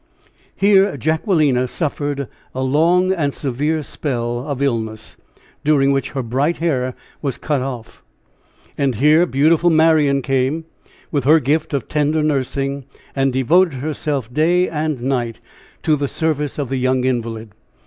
Here 0.55 0.97
Jacquelina 0.97 1.67
suffered 1.67 2.27
a 2.55 2.63
long 2.63 3.11
and 3.13 3.31
severe 3.35 3.83
spell 3.83 4.39
of 4.47 4.59
illness, 4.59 5.15
during 5.63 5.91
which 5.91 6.13
her 6.13 6.23
bright 6.23 6.57
hair 6.57 6.95
was 7.21 7.37
cut 7.37 7.61
off. 7.61 8.01
And 8.79 8.95
here 8.95 9.27
beautiful 9.27 9.69
Marian 9.69 10.23
came, 10.23 10.65
with 11.11 11.25
her 11.25 11.39
gift 11.39 11.71
of 11.71 11.87
tender 11.87 12.23
nursing, 12.23 12.85
and 13.15 13.31
devoted 13.31 13.75
herself 13.75 14.33
day 14.33 14.67
and 14.67 15.03
night 15.03 15.39
to 15.83 15.95
the 15.95 16.07
service 16.07 16.57
of 16.57 16.69
the 16.69 16.77
young 16.77 17.03
invalid. 17.03 17.51